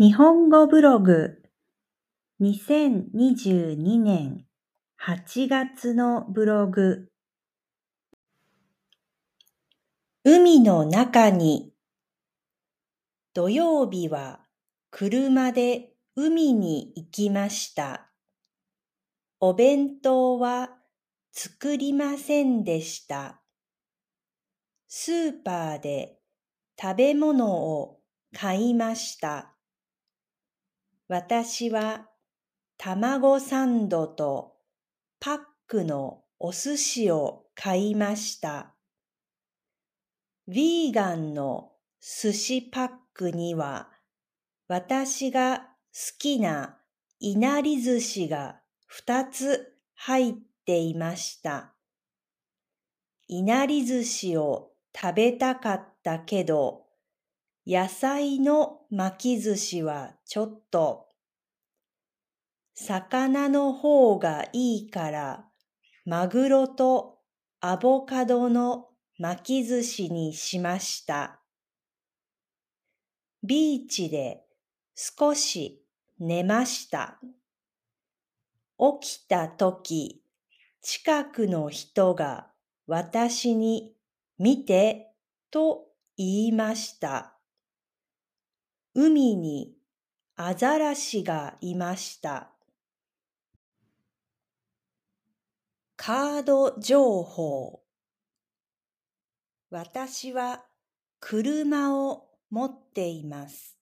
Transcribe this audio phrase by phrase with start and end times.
[0.00, 1.42] 日本語ブログ
[2.40, 4.44] 2022年
[5.04, 7.08] 8月のブログ
[10.22, 11.72] 海の中に
[13.34, 14.38] 土曜日は
[14.92, 18.12] 車で海に行きました。
[19.40, 20.70] お弁当は
[21.32, 23.40] 作りませんでした。
[24.86, 26.20] スーパーで
[26.80, 27.98] 食べ物を
[28.32, 29.57] 買いました。
[31.08, 32.06] 私は
[32.76, 34.56] 卵サンドと
[35.18, 38.74] パックのお寿司を買いました。
[40.50, 43.88] ヴィーガンの寿司パックには
[44.68, 46.78] 私が好きな
[47.20, 50.34] いなり寿司が二つ入っ
[50.66, 51.72] ていました。
[53.28, 56.87] いなり寿司を食べたかったけど
[57.70, 61.08] 野菜の巻き寿司はちょっと、
[62.74, 65.44] 魚の方がいいから、
[66.06, 67.18] マグロと
[67.60, 68.86] アボカドの
[69.18, 71.42] 巻き寿司にしました。
[73.42, 74.40] ビーチで
[74.94, 75.84] 少し
[76.18, 77.20] 寝ました。
[78.78, 80.22] 起きたとき、
[80.80, 82.46] 近くの人が
[82.86, 83.92] 私に
[84.38, 85.12] 見て
[85.50, 85.84] と
[86.16, 87.37] 言いました。
[89.00, 89.76] 海に
[90.34, 92.50] アザラシがいました。
[95.94, 97.78] カード情報
[99.70, 100.64] 私は
[101.20, 103.78] 車を持っています。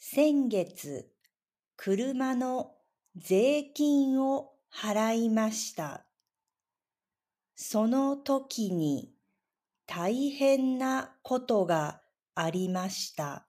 [0.00, 1.08] 先月、
[1.76, 2.72] 車の
[3.14, 6.06] 税金を払いました。
[7.54, 9.14] その時に
[9.86, 12.00] 大変なことが
[12.34, 13.46] ありました。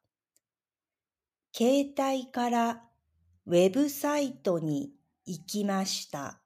[1.55, 2.81] 携帯から
[3.45, 4.91] ウェブサイトに
[5.25, 6.41] 行きました。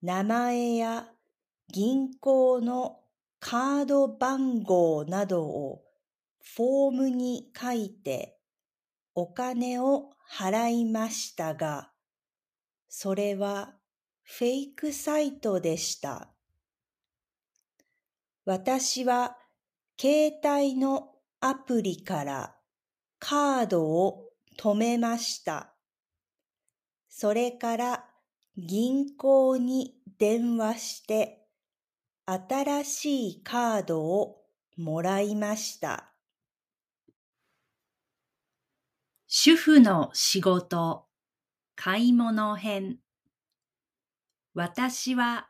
[0.00, 1.08] 名前や
[1.72, 3.00] 銀行の
[3.40, 5.82] カード番号などを
[6.40, 8.38] フォームに書いて
[9.12, 11.90] お金を払いましたが、
[12.88, 13.74] それは
[14.22, 16.28] フェイクサイトでした。
[18.44, 19.36] 私は
[20.00, 21.10] 携帯の
[21.40, 22.54] アプリから
[23.26, 25.72] カードを止めました。
[27.08, 28.04] それから
[28.58, 31.38] 銀行に電話して
[32.26, 34.42] 新しいカードを
[34.76, 36.12] もらいました。
[39.26, 41.06] 主婦の仕事
[41.76, 42.98] 買い物編
[44.52, 45.48] 私は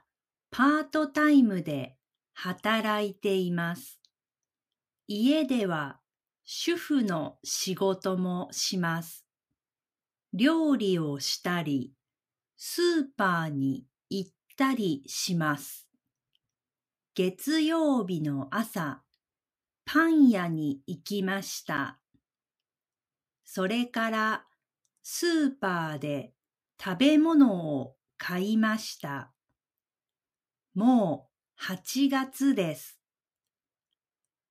[0.52, 1.96] パートタイムで
[2.34, 3.98] 働いています。
[5.08, 5.98] 家では
[6.46, 9.24] 主婦の仕事もします。
[10.34, 11.94] 料理をしたり、
[12.56, 15.88] スーパーに行ったりします。
[17.14, 19.02] 月曜日の朝、
[19.86, 21.98] パン屋に行きました。
[23.44, 24.44] それから
[25.02, 26.34] スーパーで
[26.82, 29.32] 食べ物を買いました。
[30.74, 33.03] もう8月です。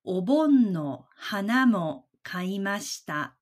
[0.06, 3.38] お盆の花も買いました。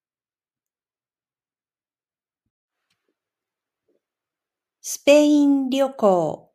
[4.79, 6.53] スペイン旅行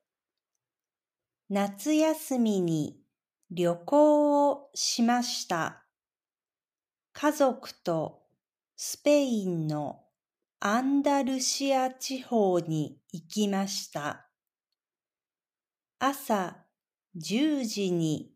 [1.49, 3.01] 夏休みに
[3.51, 5.85] 旅行をしました。
[7.13, 8.23] 家族と
[8.77, 10.05] スペインの
[10.61, 14.29] アンダルシア地方に行きました。
[15.99, 16.59] 朝
[17.17, 18.36] 10時に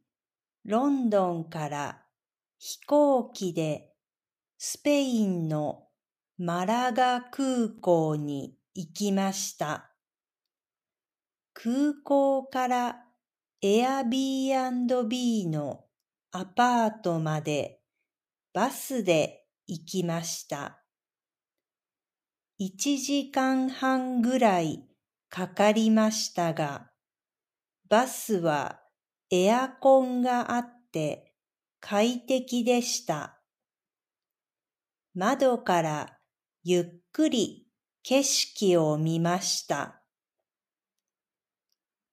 [0.64, 2.02] ロンドンから
[2.58, 3.94] 飛行機で
[4.58, 5.88] スペインの
[6.36, 9.90] マラガ空港に行きました。
[11.54, 12.96] 空港から
[13.62, 15.84] エアビービーの
[16.32, 17.80] アパートまで
[18.52, 20.82] バスで行きました。
[22.58, 24.84] 一時間半ぐらい
[25.30, 26.90] かかりましたが、
[27.88, 28.80] バスは
[29.32, 31.32] エアコンがあって
[31.78, 33.40] 快適でした。
[35.14, 36.18] 窓から
[36.64, 37.68] ゆっくり
[38.02, 40.02] 景色を見ました。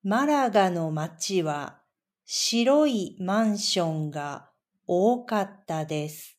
[0.04, 1.80] マラガの街は
[2.24, 4.50] 白いマンションが
[4.86, 6.38] 多かったです。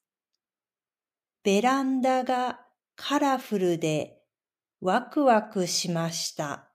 [1.43, 2.61] ベランダが
[2.95, 4.21] カラフルで
[4.79, 6.69] ワクワクしました。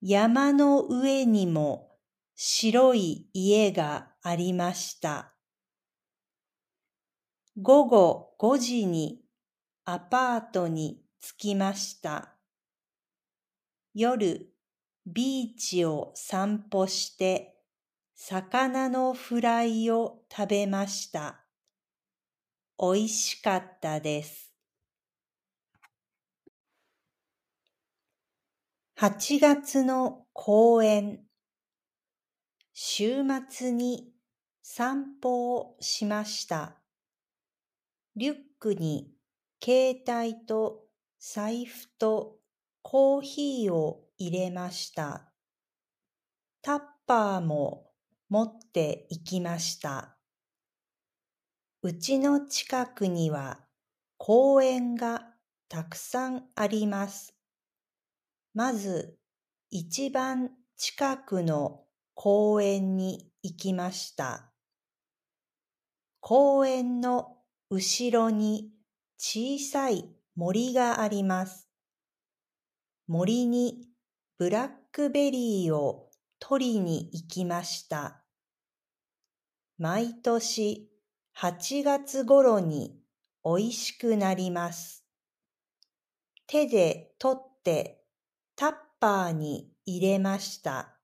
[0.00, 1.87] 山の上にも
[2.40, 5.34] 白い家がありました。
[7.60, 9.24] 午後5時に
[9.84, 12.36] アパートに着きました。
[13.92, 14.52] 夜、
[15.04, 17.56] ビーチを散歩して
[18.14, 21.44] 魚のフライを食べました。
[22.76, 24.52] おいしかったです。
[28.96, 31.27] 8月の公園
[32.80, 34.12] 週末に
[34.62, 36.76] 散歩をしました。
[38.14, 39.10] リュックに
[39.60, 40.84] 携帯と
[41.18, 42.36] 財布と
[42.82, 45.32] コーヒーを入れました。
[46.62, 47.90] タッパーも
[48.28, 50.16] 持って行きました。
[51.82, 53.58] うちの近くには
[54.18, 55.26] 公園が
[55.68, 57.34] たくさんあります。
[58.54, 59.18] まず
[59.68, 61.87] 一番近くの
[62.20, 64.50] 公園に行きました。
[66.18, 67.36] 公園の
[67.70, 68.72] 後ろに
[69.18, 70.04] 小さい
[70.34, 71.68] 森があります。
[73.06, 73.86] 森に
[74.36, 76.10] ブラックベリーを
[76.40, 78.24] 取りに行きました。
[79.78, 80.90] 毎年
[81.36, 82.98] 8月頃に
[83.44, 85.04] おいしくなります。
[86.48, 88.02] 手で取って
[88.56, 90.97] タッパーに入れました。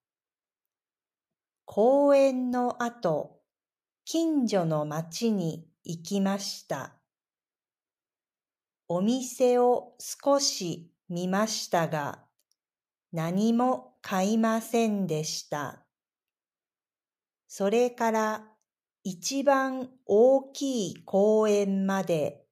[1.67, 3.41] 公園の後、
[4.05, 7.01] 近所の町に行きました。
[8.87, 12.27] お店を少し見ましたが、
[13.13, 15.87] 何も買いませんでした。
[17.49, 18.45] それから
[19.03, 22.47] 一番大きい公園まで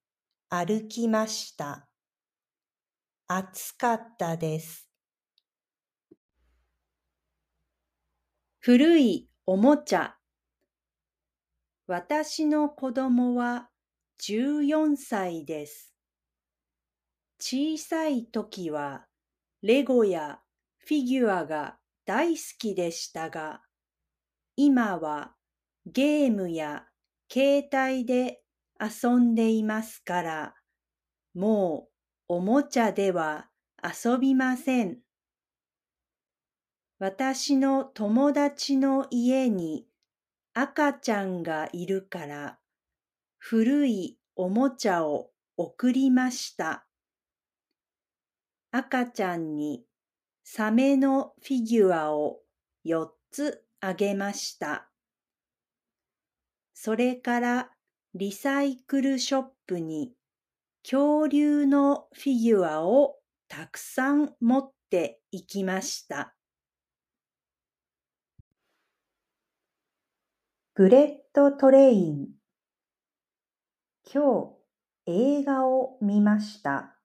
[0.49, 1.89] 歩きました。
[3.27, 4.92] 暑かったです。
[8.65, 10.15] 古いおもちゃ
[11.89, 13.71] 私の子供は
[14.23, 15.93] 14歳です。
[17.41, 19.07] 小さい時は
[19.63, 20.39] レゴや
[20.79, 23.63] フィギュアが大好きでしたが、
[24.55, 25.33] 今は
[25.85, 26.85] ゲームや
[27.29, 28.43] 携帯で
[28.81, 30.55] 遊んでいますから、
[31.35, 31.89] も
[32.29, 33.49] うおもちゃでは
[33.83, 34.99] 遊びません。
[37.05, 39.89] 私の友達の家に
[40.55, 42.59] 赤ちゃんがいるから
[43.39, 46.87] 古いおもちゃを送りました。
[48.71, 49.83] 赤ちゃんに
[50.45, 52.39] サメのフィギュアを
[52.87, 54.89] 4つあげました。
[56.73, 57.71] それから
[58.15, 60.13] リサイクルショップに
[60.89, 63.17] 恐竜のフィギュアを
[63.49, 66.37] たくさん持って行きました。
[70.75, 72.29] Bullet Train
[74.11, 74.55] 今
[75.05, 76.97] 日映画を見ました。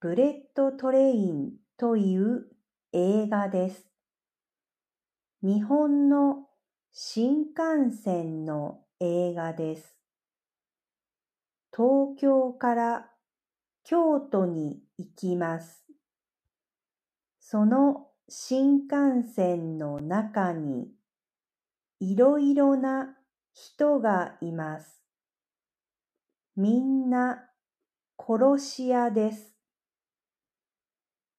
[0.00, 2.44] Bullet Train という
[2.92, 3.86] 映画です。
[5.42, 6.44] 日本の
[6.92, 9.96] 新幹線の映画です。
[11.74, 13.10] 東京から
[13.82, 15.86] 京都に行きます。
[17.40, 20.99] その新幹線の中に
[22.00, 23.14] いろいろな
[23.52, 25.02] 人がいます。
[26.56, 27.44] みんな
[28.18, 29.54] 殺し屋です。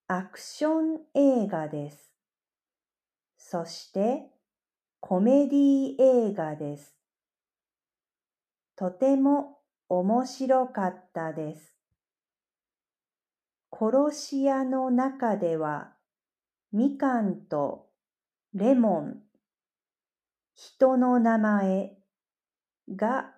[0.07, 2.13] アクション映画です。
[3.37, 4.29] そして
[4.99, 6.95] コメディ映画です。
[8.75, 9.57] とても
[9.89, 11.75] 面白かったです。
[13.71, 15.93] 殺し屋の中では
[16.71, 17.87] みかんと
[18.53, 19.30] レモン
[20.63, 21.97] 人の名前
[22.95, 23.33] が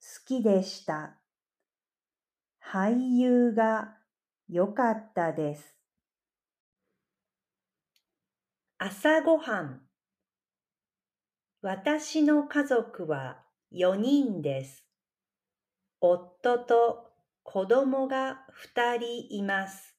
[0.00, 1.20] 好きでした。
[2.60, 3.94] 俳優が
[4.48, 5.76] 良かったです。
[8.78, 9.82] 朝ごはん
[11.62, 14.84] 私の家族は4人です。
[16.00, 17.12] 夫と
[17.44, 18.40] 子供が
[18.74, 19.96] 2人います。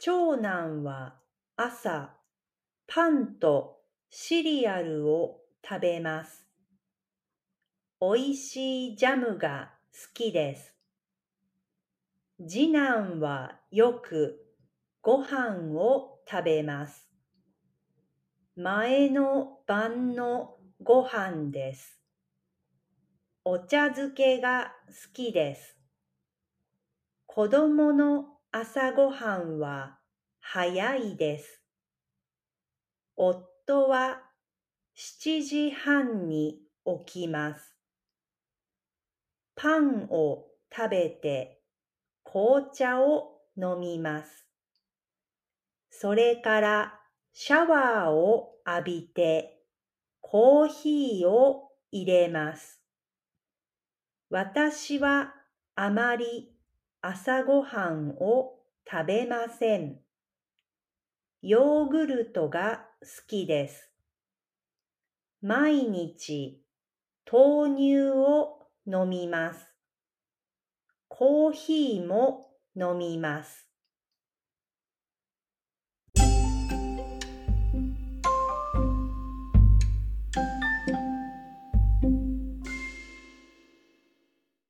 [0.00, 1.20] 長男は
[1.54, 2.16] 朝
[2.88, 3.79] パンと
[4.12, 6.44] シリアルを食べます。
[8.00, 10.74] おいしいジャムが好きです。
[12.44, 14.44] 次男はよく
[15.00, 17.08] ご飯を食べます。
[18.56, 22.00] 前の晩のご飯です。
[23.44, 25.78] お茶漬けが好きです。
[27.26, 30.00] 子供の朝ごはんは
[30.40, 31.62] 早いです。
[33.70, 34.20] 夫は
[34.96, 36.58] 7時半に
[37.06, 37.76] 起きます。
[39.54, 41.62] パンを食べて
[42.24, 44.48] 紅茶を飲みます。
[45.88, 47.00] それから
[47.32, 49.62] シャワーを浴びて
[50.20, 52.80] コーヒーを入れます。
[54.30, 55.32] 私は
[55.76, 56.52] あまり
[57.02, 58.56] 朝ごはんを
[58.90, 60.09] 食べません。
[61.42, 63.90] ヨーグルトが好きです。
[65.40, 66.62] 毎日
[67.32, 69.74] 豆乳を飲みます。
[71.08, 73.69] コーヒーも飲みます。